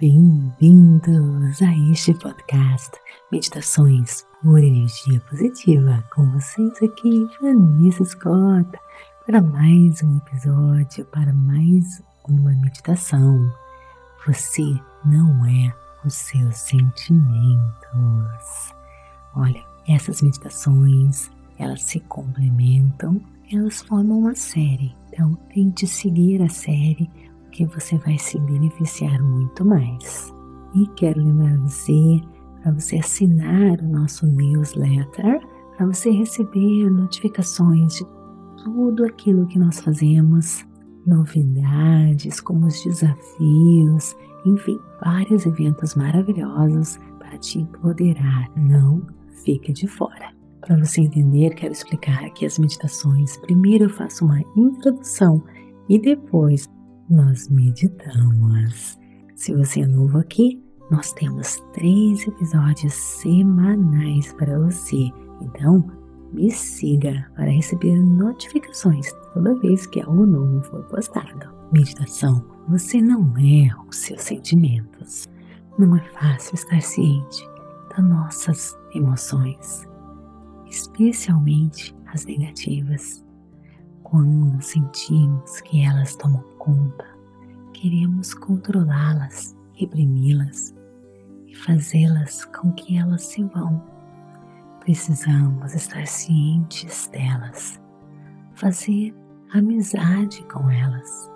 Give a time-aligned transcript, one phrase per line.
[0.00, 2.90] Bem-vindos a este podcast
[3.30, 6.02] Meditações por Energia Positiva.
[6.12, 8.68] Com vocês aqui, Vanessa Scott,
[9.24, 13.48] para mais um episódio, para mais uma meditação.
[14.26, 14.64] Você
[15.04, 15.72] não é
[16.04, 17.62] os seus sentimentos.
[19.36, 23.20] Olha, essas meditações, elas se complementam,
[23.52, 24.92] elas formam uma série.
[25.12, 27.08] Então, tente seguir a série
[27.54, 30.34] que você vai se beneficiar muito mais.
[30.74, 32.20] E quero lembrar você
[32.60, 35.40] para você assinar o nosso newsletter,
[35.76, 38.04] para você receber notificações de
[38.64, 40.66] tudo aquilo que nós fazemos,
[41.06, 48.50] novidades, como os desafios, enfim, vários eventos maravilhosos para te empoderar.
[48.56, 49.02] Não
[49.44, 50.34] fique de fora.
[50.60, 53.36] Para você entender, quero explicar aqui as meditações.
[53.36, 55.44] Primeiro eu faço uma introdução
[55.88, 56.66] e depois
[57.08, 58.98] nós meditamos.
[59.34, 65.10] Se você é novo aqui, nós temos três episódios semanais para você.
[65.40, 65.84] Então,
[66.32, 71.52] me siga para receber notificações toda vez que algo novo for postado.
[71.72, 72.44] Meditação.
[72.68, 75.28] Você não é os seus sentimentos.
[75.78, 77.48] Não é fácil estar ciente
[77.90, 79.88] das nossas emoções,
[80.66, 83.24] especialmente as negativas.
[84.02, 87.04] Quando sentimos que elas tomam conta,
[87.74, 90.74] queremos controlá-las, reprimi-las
[91.46, 93.82] e fazê-las com que elas se vão.
[94.80, 97.80] Precisamos estar cientes delas,
[98.54, 99.14] fazer
[99.52, 101.30] amizade com elas,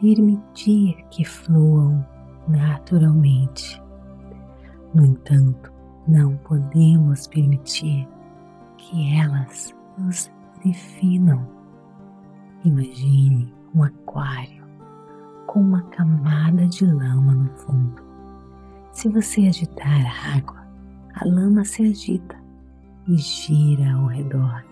[0.00, 2.06] permitir que fluam
[2.48, 3.80] naturalmente.
[4.94, 5.70] No entanto,
[6.08, 8.08] não podemos permitir
[8.78, 10.30] que elas nos
[10.64, 11.62] definam
[12.64, 14.62] Imagine um aquário
[15.46, 18.02] com uma camada de lama no fundo.
[18.92, 20.66] Se você agitar a água,
[21.14, 22.36] a lama se agita
[23.06, 24.64] e gira ao redor.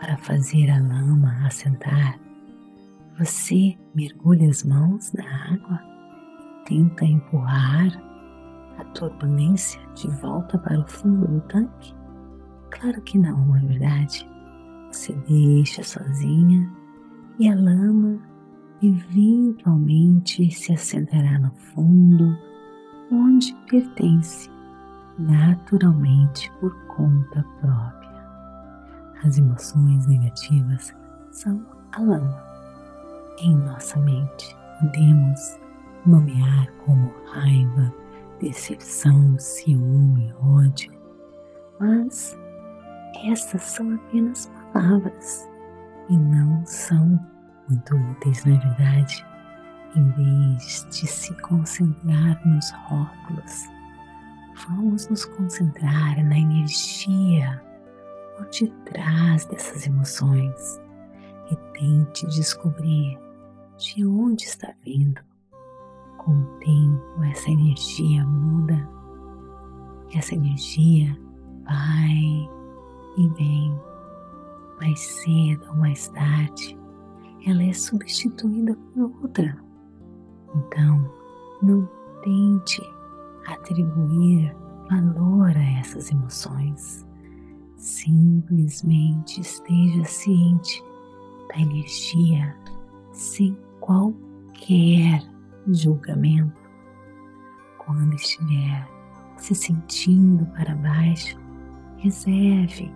[0.00, 2.18] Para fazer a lama assentar,
[3.18, 5.80] você mergulha as mãos na água
[6.40, 8.02] e tenta empurrar
[8.78, 11.94] a turbulência de volta para o fundo do tanque?
[12.70, 14.28] Claro que não, é verdade?
[14.90, 16.68] Você deixa sozinha
[17.38, 18.18] e a lama
[18.82, 22.36] eventualmente se assentará no fundo
[23.10, 24.50] onde pertence
[25.18, 28.04] naturalmente por conta própria.
[29.24, 30.94] As emoções negativas
[31.30, 32.42] são a lama
[33.38, 34.56] em nossa mente.
[34.80, 35.58] Podemos
[36.06, 37.92] nomear como raiva,
[38.40, 40.92] decepção, ciúme, ódio,
[41.80, 42.36] mas
[43.24, 45.48] essas são apenas palavras
[46.08, 47.18] e não são
[47.68, 49.26] muito úteis, na é verdade.
[49.96, 53.68] Em vez de se concentrar nos rótulos,
[54.66, 57.62] vamos nos concentrar na energia
[58.36, 60.80] por detrás dessas emoções
[61.50, 63.18] e tente descobrir
[63.78, 65.20] de onde está vindo.
[66.18, 68.88] Com o tempo, essa energia muda,
[70.14, 71.16] essa energia
[71.64, 72.48] vai
[73.16, 73.78] e vem
[74.84, 76.78] mais cedo ou mais tarde,
[77.46, 79.56] ela é substituída por outra.
[80.54, 81.10] Então,
[81.62, 81.88] não
[82.22, 82.82] tente
[83.46, 84.54] atribuir
[84.90, 87.06] valor a essas emoções.
[87.78, 90.84] Simplesmente esteja ciente
[91.48, 92.54] da energia
[93.10, 95.22] sem qualquer
[95.66, 96.60] julgamento.
[97.78, 98.86] Quando estiver
[99.38, 101.38] se sentindo para baixo,
[101.96, 102.92] reserve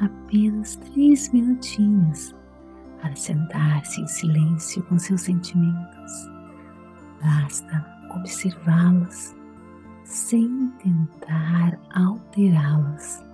[0.00, 2.34] apenas três minutinhos
[3.00, 6.30] para sentar-se em silêncio com seus sentimentos.
[7.22, 9.34] Basta observá-los
[10.04, 13.24] sem tentar alterá-los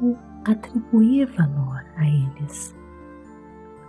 [0.00, 2.74] ou atribuir valor a eles.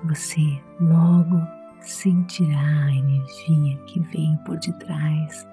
[0.06, 1.42] Você logo
[1.82, 5.48] sentirá a energia que vem por detrás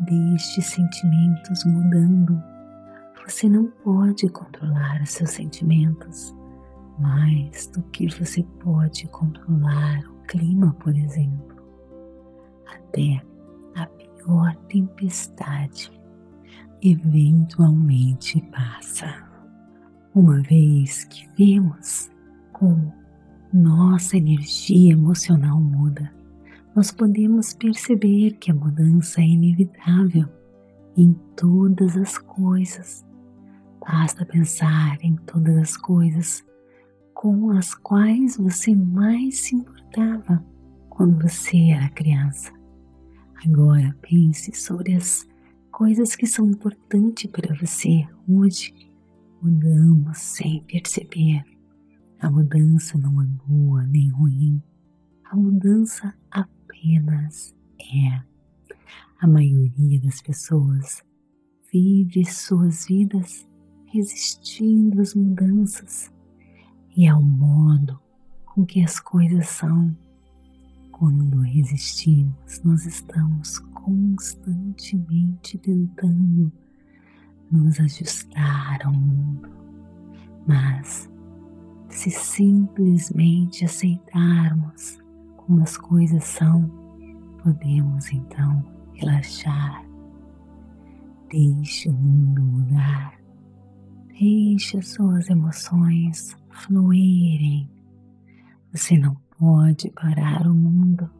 [0.00, 2.42] destes sentimentos mudando
[3.26, 6.32] você não pode controlar os seus sentimentos
[6.98, 11.56] mais do que você pode controlar o clima, por exemplo.
[12.66, 13.20] Até
[13.74, 15.90] a pior tempestade
[16.80, 19.26] eventualmente passa.
[20.14, 22.08] Uma vez que vemos
[22.52, 22.94] como
[23.52, 26.14] nossa energia emocional muda,
[26.76, 30.28] nós podemos perceber que a mudança é inevitável
[30.96, 33.05] em todas as coisas
[33.86, 36.44] Basta pensar em todas as coisas
[37.14, 40.44] com as quais você mais se importava
[40.90, 42.52] quando você era criança.
[43.44, 45.24] Agora pense sobre as
[45.70, 48.74] coisas que são importantes para você hoje.
[49.40, 51.44] Mudamos sem perceber.
[52.18, 54.60] A mudança não é boa nem ruim.
[55.30, 58.20] A mudança apenas é.
[59.20, 61.04] A maioria das pessoas
[61.72, 63.46] vive suas vidas
[63.96, 66.12] resistindo às mudanças
[66.94, 67.98] e ao modo
[68.44, 69.96] com que as coisas são.
[70.92, 76.52] Quando resistimos, nós estamos constantemente tentando
[77.50, 79.48] nos ajustar ao mundo,
[80.46, 81.08] mas
[81.88, 84.98] se simplesmente aceitarmos
[85.36, 86.68] como as coisas são,
[87.42, 88.64] podemos então
[88.94, 89.84] relaxar.
[91.30, 93.14] Deixe o mundo mudar,
[94.18, 97.68] deixe as suas emoções fluírem.
[98.72, 101.10] Você não pode parar o mundo,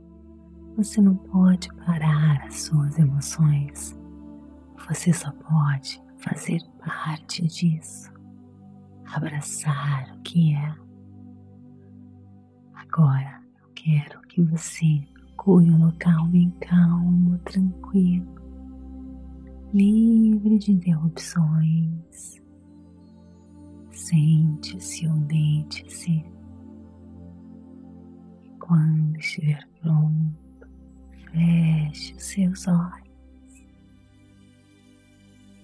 [0.77, 3.97] você não pode parar as suas emoções,
[4.89, 8.11] você só pode fazer parte disso,
[9.13, 10.75] abraçar o que é.
[12.75, 18.35] Agora eu quero que você procure um local bem calmo, tranquilo,
[19.75, 22.46] livre de interrupções.
[23.97, 26.23] Sente-se ou deite-se.
[28.61, 30.69] Quando estiver pronto,
[31.33, 33.07] feche os seus olhos.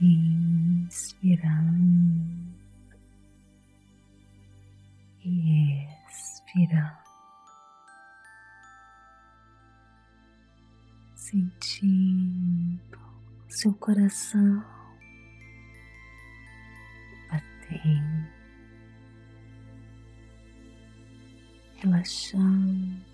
[0.00, 1.42] Inspirando
[5.24, 6.98] e expirando,
[11.14, 12.98] sentindo
[13.46, 14.64] seu coração
[21.92, 23.04] relaxando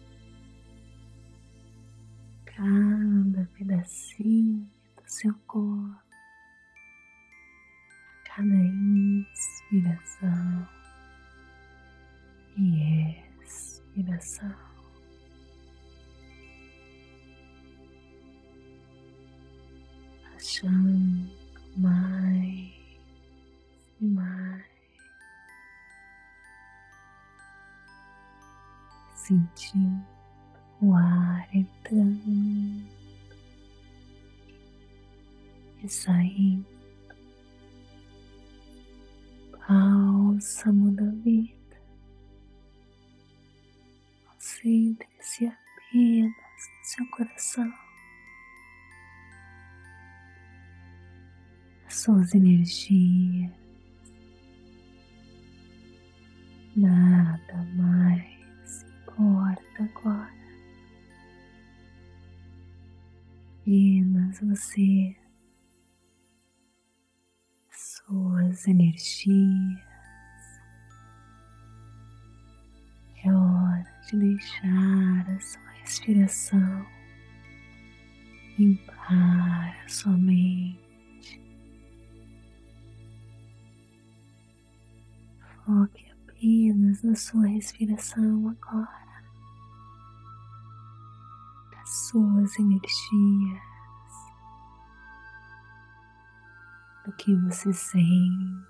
[2.44, 6.08] cada pedacinho do seu corpo
[8.25, 10.28] cada inspiração
[12.56, 14.54] e expiração.
[20.22, 21.28] Baixando
[21.76, 22.72] mais
[24.00, 24.67] e mais,
[29.28, 30.06] sentindo
[30.80, 32.82] o ar entrando
[35.82, 36.66] e saindo
[39.69, 41.52] bálsamo da vida.
[44.25, 47.72] Concentre-se apenas no seu coração,
[51.86, 53.52] as suas energias.
[56.75, 58.07] Nada mais
[59.82, 60.38] agora.
[63.60, 65.16] Apenas você
[67.70, 69.78] suas energias.
[73.25, 76.86] É hora de deixar a sua respiração
[78.58, 81.40] limpar a sua mente.
[85.64, 89.07] Foque apenas na sua respiração agora,
[92.08, 93.68] suas energias.
[97.08, 98.66] o que você sente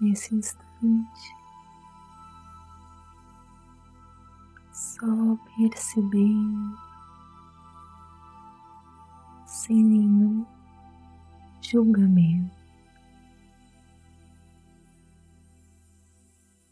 [0.00, 1.36] nesse instante.
[4.72, 6.78] Só percebendo,
[9.46, 10.46] sem nenhum
[11.62, 12.56] julgamento,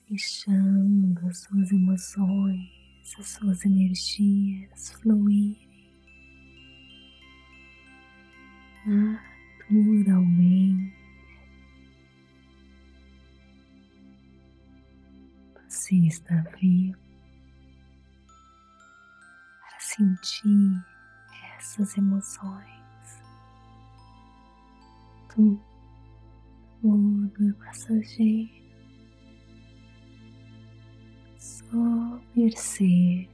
[0.08, 2.77] deixando as suas emoções,
[3.17, 5.69] as suas energias fluírem.
[9.71, 10.99] Naturalmente.
[15.69, 16.99] Você está vivo
[19.61, 20.85] para sentir
[21.57, 23.23] essas emoções.
[25.35, 25.62] Tudo,
[26.81, 28.58] tudo é passageiro.
[31.70, 33.28] Só perceba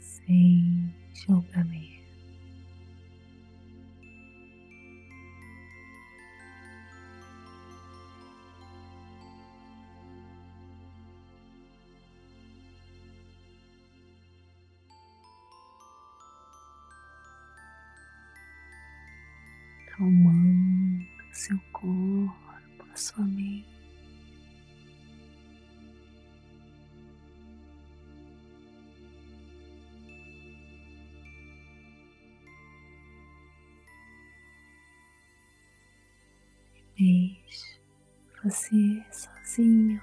[0.00, 1.95] sem julgamento.
[21.86, 23.76] Corpo, a sua mente.
[36.98, 37.78] Deixe
[38.42, 40.00] você sozinho,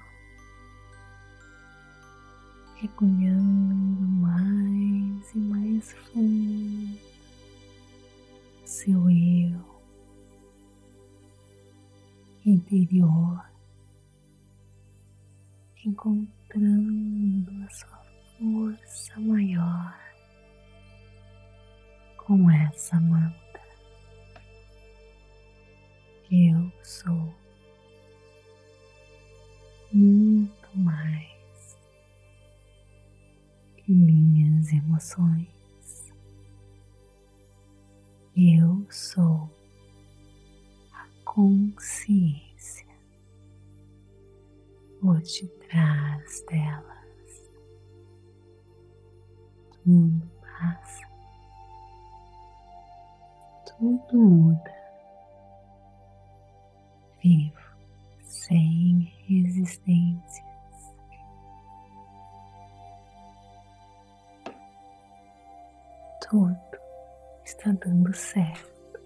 [2.80, 7.14] mergulhando mais e mais fundo
[8.84, 9.23] seu eu
[12.74, 13.40] interior,
[15.84, 18.04] encontrando a sua
[18.36, 19.96] força maior
[22.16, 23.60] com essa manta.
[26.30, 27.32] Eu sou
[29.92, 31.78] muito mais
[33.76, 36.12] que minhas emoções.
[38.36, 39.48] Eu sou
[40.92, 42.43] a consciência
[45.24, 47.50] por detrás delas.
[49.82, 51.08] Tudo passa,
[53.78, 54.74] tudo muda.
[57.22, 57.58] Vivo
[58.20, 60.44] sem resistências.
[66.28, 66.58] Tudo
[67.44, 69.00] está dando certo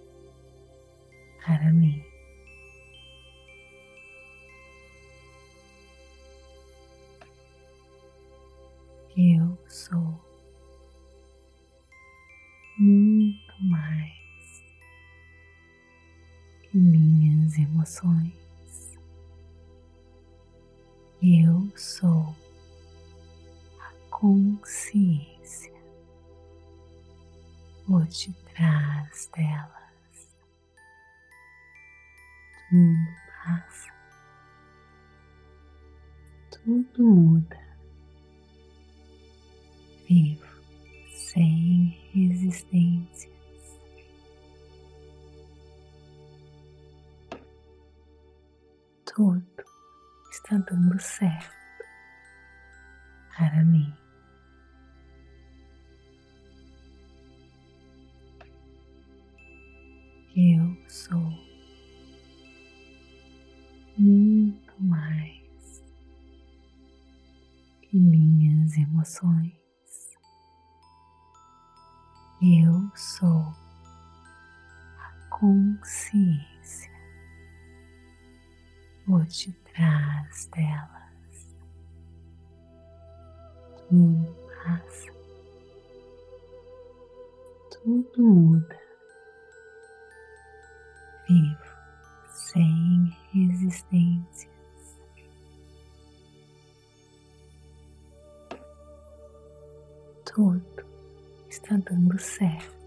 [1.47, 2.08] para mim.
[9.21, 10.25] Eu sou
[12.79, 14.63] muito mais
[16.63, 18.97] que minhas emoções.
[21.21, 22.33] Eu sou
[23.81, 25.75] a consciência
[27.85, 28.88] por detrás
[49.19, 49.43] Tudo
[50.31, 51.51] está dando certo
[53.37, 53.93] para mim.
[60.37, 61.19] Eu sou
[63.97, 65.83] muito mais
[67.83, 69.58] que minhas emoções.
[79.29, 81.57] Por detrás delas.
[83.89, 85.13] Tudo passa,
[87.71, 88.81] tudo muda
[91.29, 91.59] vivo
[92.31, 94.49] sem resistências.
[100.25, 100.87] Tudo
[101.51, 102.78] está dando certo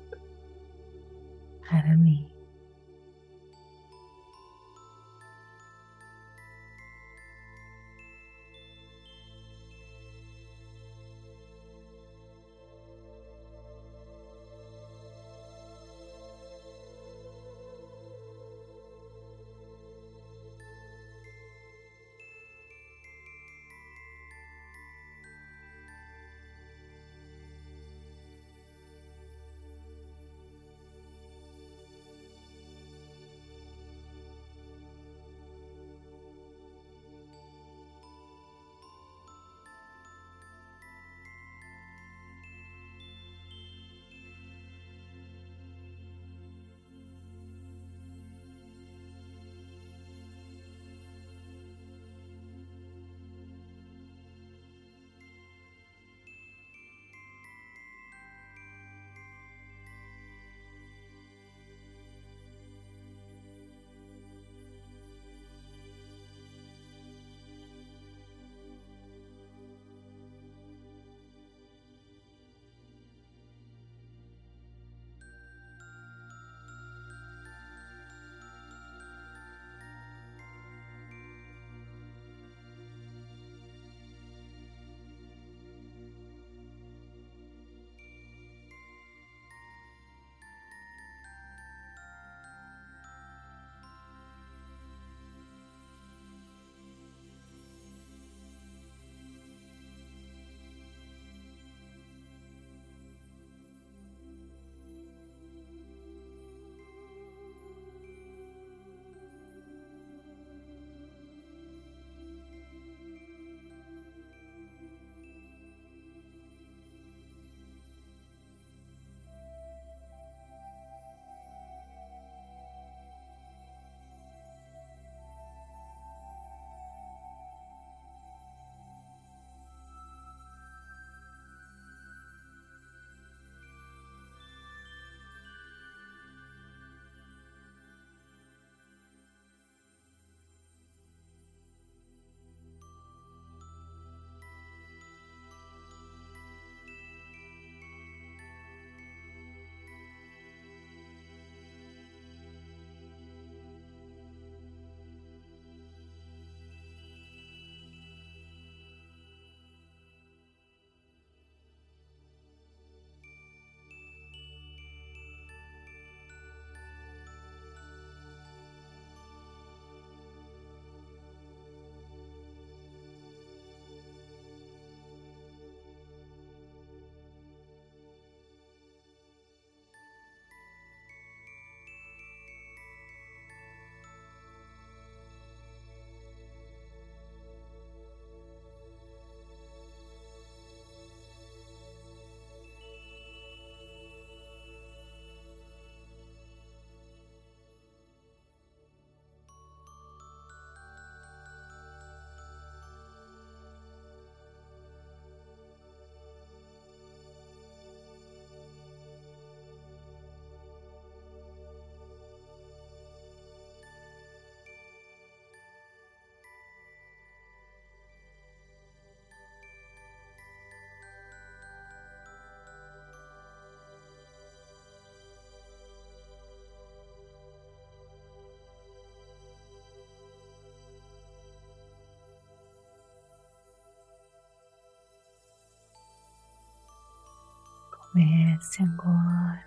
[238.12, 239.66] Comece agora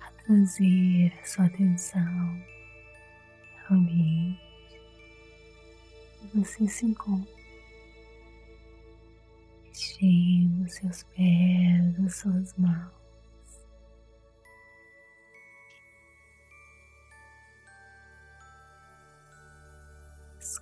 [0.00, 2.42] a trazer a sua atenção
[3.68, 4.80] ao ambiente
[6.20, 7.34] que você se encontra,
[9.62, 12.96] mexendo seus pés, as suas mãos.
[20.38, 20.58] As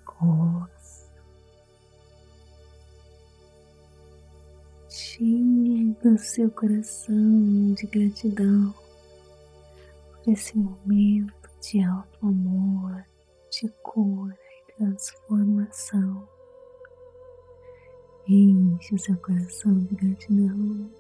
[5.23, 8.75] enchendo seu coração de gratidão
[10.13, 13.05] por esse momento de alto amor,
[13.51, 16.29] de cura e transformação.
[18.27, 20.91] Enche o seu coração de gratidão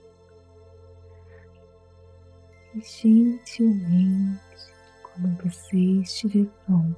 [2.74, 4.38] e gentilmente,
[5.02, 6.96] quando você estiver pronto,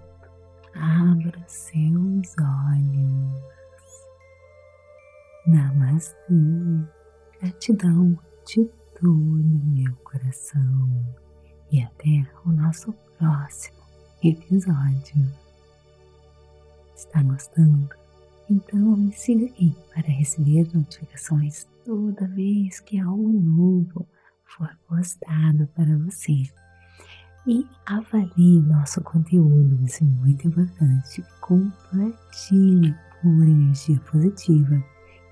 [0.75, 3.47] abra seus olhos.
[5.47, 6.96] Namastê,
[7.41, 8.65] gratidão de
[8.99, 11.05] todo o meu coração
[11.71, 13.77] e até o nosso próximo
[14.23, 15.31] episódio.
[16.95, 17.89] Está gostando?
[18.49, 24.07] Então me siga aqui para receber notificações toda vez que algo novo
[24.45, 26.45] for postado para você.
[27.47, 31.23] E avalie nosso conteúdo, isso é muito importante.
[31.41, 34.83] Compartilhe por energia positiva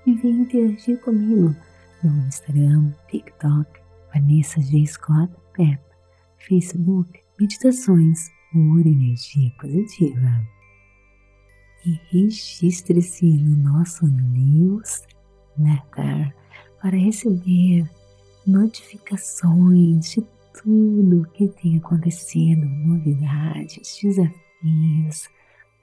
[0.05, 1.55] e venha interagir comigo
[2.09, 3.69] no Instagram, TikTok,
[4.13, 4.85] Vanessa G.
[4.85, 5.79] Scott Pep,
[6.37, 10.47] Facebook, Meditações por Energia Positiva
[11.85, 15.03] e registre-se no nosso newsletter
[16.81, 17.89] para receber
[18.47, 20.25] notificações de
[20.61, 25.29] tudo que tem acontecido, novidades, desafios,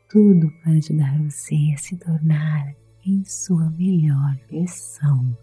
[0.09, 5.37] tudo para ajudar você a se tornar em sua melhor versão.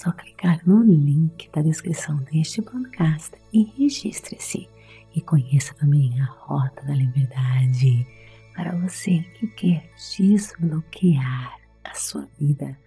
[0.00, 4.66] Só clicar no link da descrição deste podcast e registre-se.
[5.14, 8.06] E conheça também a Rota da Liberdade
[8.56, 12.78] para você que quer desbloquear a sua vida,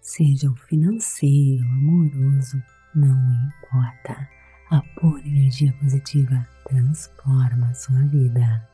[0.00, 2.62] seja o financeiro, amoroso,
[2.94, 4.28] não importa.
[4.70, 8.68] A pura energia positiva transforma a sua vida.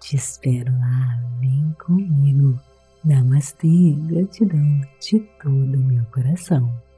[0.00, 2.58] Te espero lá, vem comigo.
[3.04, 6.89] Namastê, gratidão de todo o meu coração.